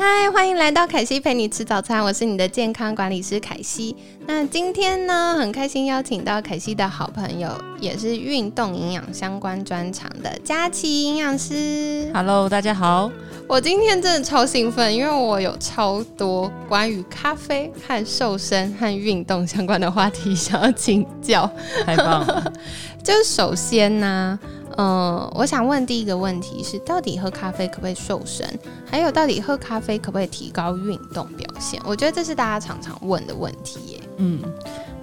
[0.00, 3.96] 嗨，欢迎来到凯西陪你吃早餐，我是你的健康管理师凯西。
[4.28, 12.08] 那今天呢，很开心邀请到凯西的好朋友，也是运动营养相关专长的佳琪营养师。
[12.14, 13.10] Hello，大家好。
[13.48, 21.50] 我今天真的超兴奋，因为我有超多关于咖啡和瘦身和运动相关的话题想要请教。
[21.84, 22.52] 太棒了！
[23.02, 24.38] 就是首先呢，
[24.80, 28.48] 嗯、我想问第一个问题是，到底喝咖啡可不可以瘦身？
[28.88, 31.82] 还有，到底喝咖啡可不可以提高运动表现？
[31.84, 34.00] 我觉得这是大家常常问的问题耶。
[34.18, 34.40] 嗯，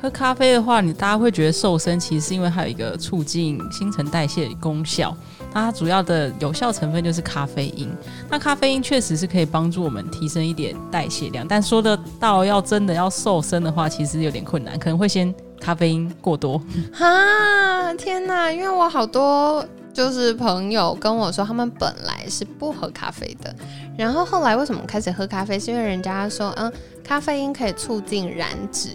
[0.01, 5.15] 喝咖啡的话，你大家会觉得瘦身，其实是因为它有一个促进新陈代谢的功效。
[5.54, 7.89] 那它主要的有效成分就是咖啡因。
[8.29, 15.34] 那咖啡因确实是可以帮助我们提升一点代谢量，但说得到要真的要瘦身的话，其实有点困难，可能会先
[15.66, 16.62] 咖啡因过多。
[16.94, 18.52] 哈，天哪！
[18.52, 23.54] 因为我好多就是朋友跟我说，他们本来是不喝咖啡的，
[23.98, 25.60] 然后后来为什么开始喝咖啡？
[25.60, 26.72] 是因为人家说，嗯，
[27.04, 28.90] 咖啡因可以促进燃脂。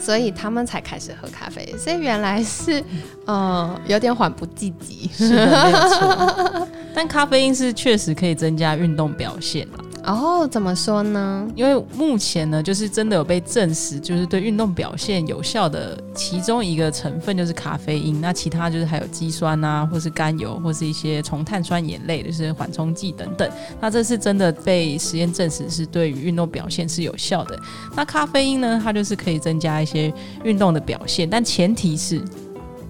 [0.00, 2.80] 所以他们才开始喝咖啡，所以原来是，
[3.26, 5.10] 嗯，有点缓不济急。
[5.12, 6.68] 是的，没错。
[6.94, 9.78] 但咖啡因是确实可以增加运动表现啦。
[10.08, 11.46] 哦，怎么说呢？
[11.54, 23.46] 因为目前呢，就是真的有被证实，就是对运动表现有效的其中一个成分就是咖啡因，那其他就是还有肌酸啊，或是甘油，或是一些重碳酸盐类，就是缓冲剂等等。
[23.82, 27.60] 那这是真的被实验证实是对于运动表现是有效的。
[27.94, 30.10] 那咖啡因呢，它就是可以增加一些
[30.42, 32.18] 运动的表现，但前提是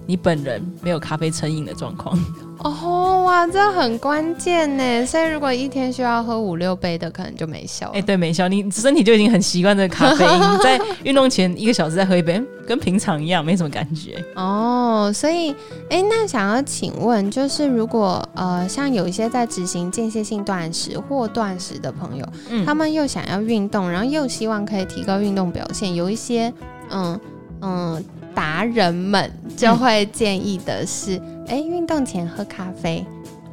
[0.05, 2.17] 你本人没有咖啡成瘾的状况。
[2.63, 5.05] 哦，哇，这很关键呢。
[5.05, 7.93] 所以如果一天需要喝五六杯的，可能就没效了。
[7.93, 14.23] 哎、对，没效，你身体就已经很习惯这个咖啡因，在运动前一个小时再喝一杯，嗯跟平常一样，没什么感觉。
[14.35, 15.51] 哦，所以，
[15.89, 26.53] 哎，那想要请问，就是如果呃，像有一些在执行间歇性断食或断食的朋友，嗯他们又想要运动，然后又希望可以提高运动表现，有一些
[26.91, 27.19] 嗯
[27.61, 28.05] 嗯
[28.39, 33.05] 达人们就会建议的是，哎、运动前喝咖啡。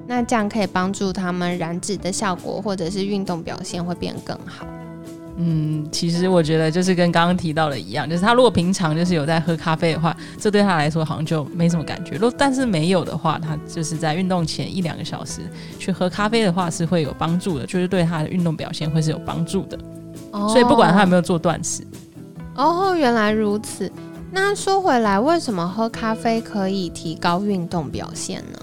[0.07, 4.65] 那这样可以帮助他们燃脂的效果，或者是运动表现会变更好。
[5.39, 12.13] 嗯，其实我觉得就是跟刚刚提到的一样，就是他如果平常就是有在喝咖啡的话，这对他来说好像就没什么感觉。
[12.13, 15.41] 如果但是没有的话，他就是在运动前一两个小时
[15.81, 19.77] 去喝咖啡的话是会有帮助的，就是对他的运动表现会是有帮助的。
[20.31, 21.83] 哦所以不管他有没有做断食，
[22.55, 23.91] 哦，原来如此。
[24.39, 28.59] 那说回来，为什么喝咖啡可以提高运动表现呢？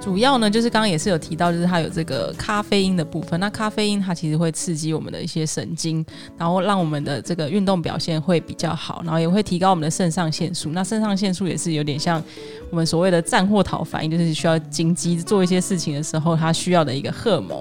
[0.00, 3.38] 主要呢，就是刚刚也是有提到，就是它有这个咖啡因的部分。
[3.38, 6.04] 那咖啡因它其实会刺激我们的一些神经，
[6.36, 10.70] 然后让我们的这个运动表现会比较好，然后也会提高我们的肾上腺素。
[10.70, 12.20] 那肾上腺素也是有点像
[12.68, 17.60] 我们所谓的战或逃反应，就是需要紧急做一些事情的时候，它需要的一个荷蒙。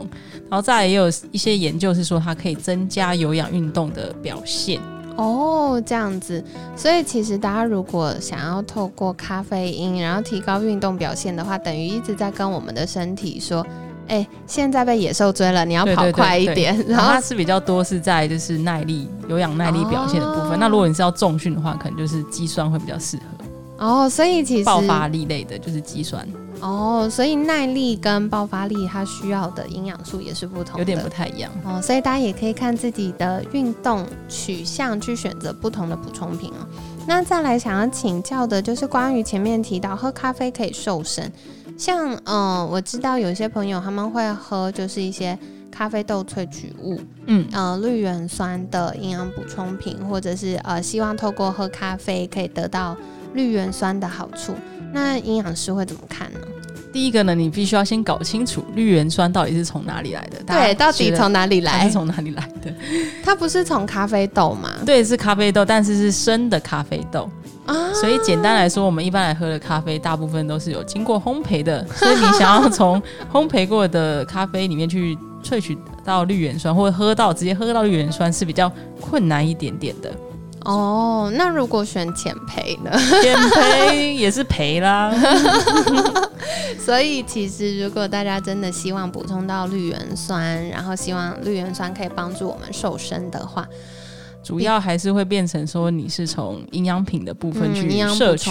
[0.50, 4.82] 然后再也有一些研究是说，它可以增加有氧运动的表现。
[5.18, 6.44] 哦，这样子，
[6.76, 13.66] 所以其实大家如果想要透过咖啡因，然后提高运动表现的话，等于一直在跟我们的身体说，
[14.08, 20.52] 哎、现在被野兽追了，你要跑快一对点，然后然后它是比较多是在就是耐力、有氧耐力表现的部分。
[20.52, 23.24] 哦那如果你是要重训的话，可能就是肌酸会比较适合。
[23.80, 26.28] 哦，所以其实爆发力类的就是肌酸，
[26.60, 31.52] 哦，所以耐力跟爆发力它需要的营养素也是不同的，有点不太一样。
[31.64, 36.68] 哦，所以大家也可以看自己的运动取向去选择不同的补充品哦。
[37.08, 41.32] 那再来想要请教的就是关于前面提到喝咖啡可以瘦身，
[41.78, 45.38] 像嗯、呃我知道有些朋友他们会喝就是一些
[45.72, 52.98] 咖啡豆萃取物，嗯，呃绿原酸的营养补充品，或者是呃希望透过喝咖啡可以得到
[53.38, 54.54] 绿原酸的好处。
[54.92, 56.40] 那营养师会怎么看呢？
[56.92, 60.42] 第一个呢，你必须要先搞清楚绿原酸到底是从哪里来的。
[60.48, 61.92] 对，到底从哪里来它是？
[61.92, 62.74] 从哪里来的？
[63.24, 64.72] 它不是从咖啡豆吗？
[64.86, 67.30] 对，是咖啡豆，但是是生的咖啡豆。
[67.66, 71.86] 啊，所以简单来说，我们一般来喝的咖啡，大部分都是有经过烘焙的。
[71.90, 73.00] 所以你想要从
[73.32, 80.10] 烘焙过的咖啡里面去萃取到绿原酸，或者喝到直接喝到绿原酸，是比较困难一点点的。
[80.68, 82.92] 哦，那如果选浅赔呢？
[83.24, 85.14] 减赔也是赔啦。
[86.78, 93.66] 所以其实如果大家真的希望补充到绿原酸，然后希望绿原酸可以帮助我们瘦身的话，
[94.44, 98.50] 主要还是会变成说你是从营养品的部分去摄取。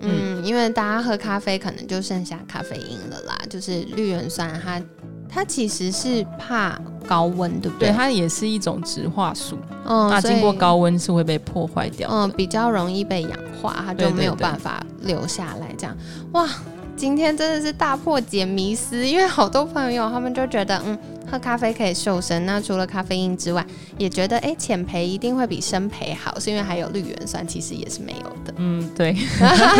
[0.00, 4.82] 嗯，因为大家喝咖啡可能就剩下咖啡因了啦，就是绿原酸它
[5.28, 6.78] 它其实是怕
[7.10, 7.92] 高温，对不对，对？
[7.92, 12.08] 它也是一种植化素，嗯，那经过高温是会被破坏掉。
[12.08, 15.74] 嗯，比较容易被氧化，它就没有办法留下来。
[15.76, 15.96] 这样，
[16.34, 16.48] 哇，
[16.96, 20.96] 今天真的是大破解迷思，因为好多朋友他们就觉得，嗯，
[21.28, 23.66] 喝咖啡可以瘦身，那除了咖啡因之外，
[23.98, 28.54] 也觉得，哎，浅培一定会比深培好，是因为还有绿原酸，其实也是没有的。
[28.58, 29.16] 嗯，对，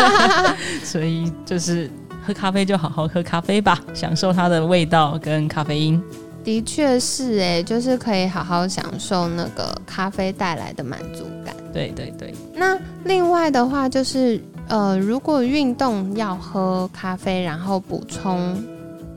[0.83, 1.89] 所以就是
[2.27, 6.03] 喝咖啡就好好喝咖啡吧，享受它的味道跟咖啡因。
[6.43, 11.55] 的确是，哎，就是可以好好享受那个咖啡带来的满足感。
[11.71, 18.61] 对对对，那另外的话就是，呃，如果运动要喝咖啡，然后补充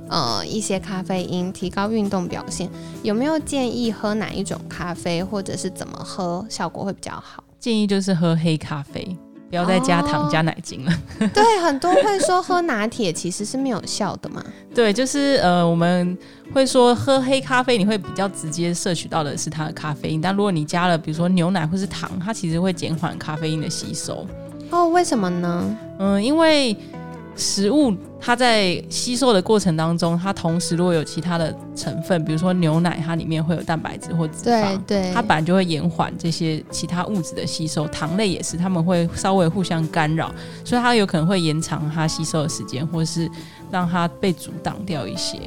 [0.09, 2.69] 呃一些咖啡因，提高运动表现，
[3.03, 7.43] 有没有建议喝哪一种咖啡，或者是怎么喝效果会比较好？
[7.59, 9.17] 建议就是喝黑咖啡，
[9.49, 10.93] 不要再加糖、哦加奶精了。
[11.33, 14.43] 对，很多会说喝拿铁其实是没有效的嘛。
[14.75, 16.17] 对，就是呃，我们
[16.53, 24.27] 会说喝黑咖啡，你会比较直接摄取到的是它的咖啡因，但如果你加了比如说牛奶或是糖，它其实会减缓咖啡因的吸收。
[24.71, 25.77] 哦，为什么呢？
[26.01, 26.77] 嗯，因为
[27.37, 34.81] 食物它在吸收的过程当中，它同时如果有其他的成分，比如说牛奶，它里面会有蛋白质或脂对肪。
[34.87, 40.33] 对，它本来就会延缓这些其他物质的吸收，糖类也是，它们会稍微互相干扰，
[40.65, 43.29] 所以它有可能会延长它吸收的时间，或是
[43.71, 45.39] 让它被阻挡掉一些。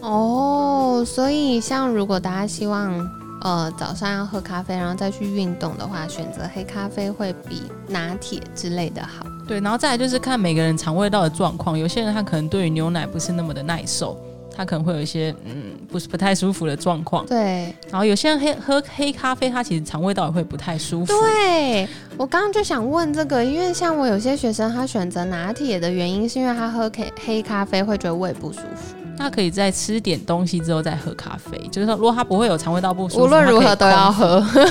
[0.00, 2.98] 哦，所以像如果大家希望
[3.42, 9.26] 呃早上要喝咖啡，然后再去运动的话，选择黑咖啡会比拿铁之类的好。
[9.46, 14.16] 对，然后再来就是看每个人肠胃道的状况，有些人他可能对于牛奶不是那么的耐受，
[14.54, 17.26] 他可能会有一些嗯不是不太舒服的状况。
[17.26, 21.12] 对，然后有些人黑喝黑咖啡，他其实肠胃道也会不太舒服。
[21.12, 34.40] 对我刚刚就想问这个，因为像我有些学生，他选择拿铁的原因是因为他喝黑黑咖啡会觉得胃不舒服，他可以在吃点东西之后再喝咖啡，就是说如果他不会有肠胃道不舒服，无论如何都要喝。
[34.40, 34.64] 喝。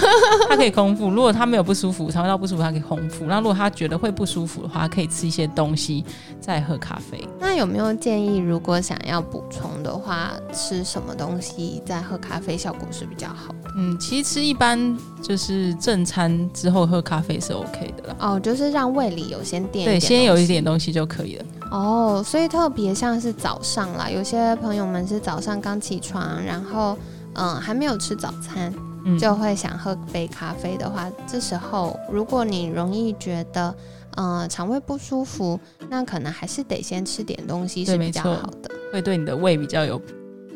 [0.50, 3.26] 它可以空腹，如果他没有不舒服，肠胃道不舒服，他可以空腹。
[3.26, 6.04] 那如果他觉得会不舒服的话，可以吃一些东西
[6.42, 7.24] 再喝咖啡。
[7.40, 13.54] 那有没有建议，如果想要补充的话，吃什么东西再喝咖啡效果是比较好？
[13.78, 18.16] 嗯，其实吃一般就是正餐之后喝咖啡是 OK 的了。
[18.20, 21.46] 哦，就是让胃里有先垫对，先有一点东西就可以了。
[21.72, 26.98] 哦，所以特别像是早上啦，有些朋友们是早上刚起床，然后
[27.36, 28.74] 嗯还没有吃早餐，
[29.06, 33.76] 嗯，就会想喝杯咖啡的话，这时候如果你容易觉得
[34.16, 38.72] 呃肠胃不舒服，那可能还是得先吃点东西是比较好的。
[38.92, 40.02] 会对你的胃比较有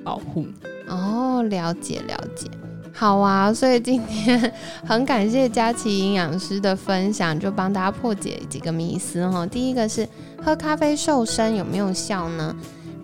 [0.04, 0.48] 保护。
[0.88, 2.50] 哦，了解了解。
[2.96, 4.54] 好啊，所以今天
[4.86, 9.46] 很感谢佳琪营养师的分享，就帮大家破解几个迷思哈。
[9.48, 10.08] 第一个是
[10.44, 12.56] 喝咖啡瘦身有没有效呢？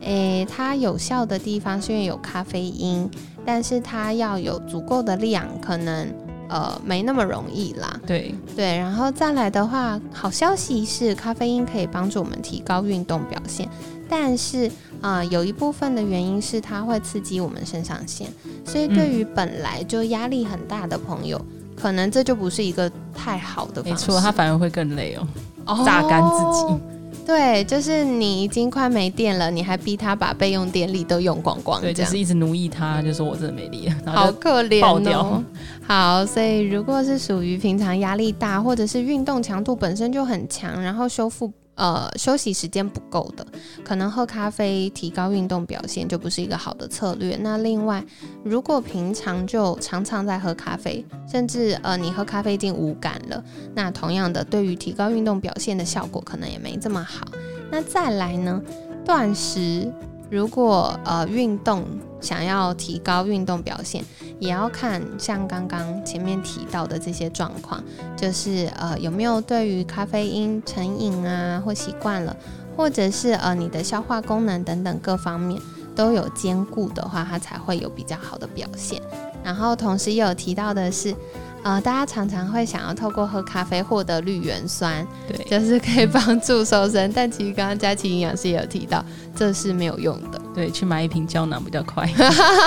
[0.02, 3.10] 诶，它有效的地方是因为有咖啡因，
[3.44, 6.08] 但是它要有足够的量，可能
[6.50, 8.00] 呃没那么容易啦。
[8.06, 13.70] 对，对，然后再来的话，好消息是咖啡因可以帮助我们提高运动表现，
[14.10, 14.70] 但是
[15.02, 18.28] 呃有一部分的原因是它会刺激我们肾上腺，
[18.66, 21.40] 所以对于本来就压力很大的朋友，
[21.76, 23.90] 可能这就不是一个太好的方式。
[23.92, 25.28] 没错，他反而会更累哦，
[25.66, 26.99] 哦榨干自己。
[27.30, 35.44] 对，就是你已经快没电了，你还逼他把备用电力都用光光，对，就是一直奴役他，就说我真的没力了，然好可怜爆掉哦。
[35.86, 43.48] 好，所以如果是属于平常压力大，或者是运动强度本身就很强，然后修复呃休息时间不够的，
[43.84, 47.36] 可能喝咖啡提高运动表现就不是一个好的策略。
[47.38, 48.06] 那另外，
[48.44, 53.44] 如果平常就常常在喝咖啡，甚至呃你喝咖啡已经无感了，
[53.74, 57.26] 那同样的对于提高运动表现的效果可能也没这么好。
[57.72, 58.62] 那再来呢，
[59.06, 59.92] 断食
[60.30, 61.84] 如果呃运动
[62.22, 64.04] 想要提高运动表现，
[64.40, 67.84] 也要看像刚刚前面提到的这些状况，
[68.16, 72.36] 就是呃有没有对于咖啡因成瘾啊或习惯了，
[72.78, 75.60] 或者是呃你的消化功能等等各方面
[75.96, 79.02] 都有兼顾的话，它才会有比较好的表现。
[79.44, 81.16] 然后同时也有提到的是，
[81.64, 89.04] 呃，大家常常会想要透过喝咖啡获得绿原酸，对，就是可以帮助瘦身，但其实刚刚佳琪营养师也有提到，
[89.36, 90.42] 这是没有用的。
[90.56, 92.10] 对，去买一瓶胶囊比较快。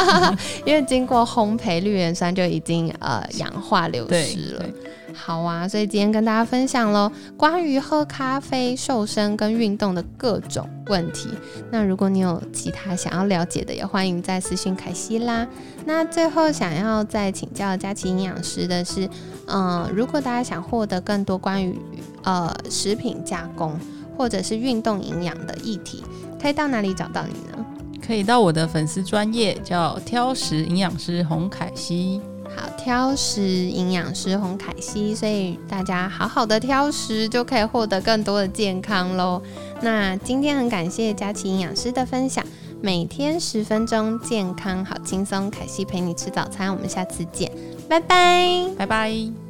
[0.64, 4.74] 因为经过烘焙，绿原酸就已经呃氧化流失了对。
[5.14, 11.28] 好啊，所以今天跟大家分享喽，关于喝咖啡、瘦身跟运动的各种问题。
[11.70, 15.46] 那如果你有其他想要了解的，也欢迎再私信凯西啦。
[15.84, 19.08] 那最后想要再请教佳琪营养师的是，
[19.46, 21.78] 嗯，如果大家想获得更多关于
[22.24, 23.78] 呃食品加工
[24.16, 26.02] 或者是运动营养的议题，
[26.40, 27.64] 可以到哪里找到你呢？
[28.04, 32.20] 可以到我的粉丝专业叫挑食营养师洪凯西。
[32.56, 39.42] 好，挑食营养师洪凯西，所以大家好好的挑食，就可以获得更多的健康喽。
[39.80, 42.44] 那今天很感谢佳琪营养师的分享，
[42.80, 47.50] 每天十分钟，健康好轻松，凯西陪你吃早餐，我们下次见，
[47.88, 49.41] 拜拜，拜拜。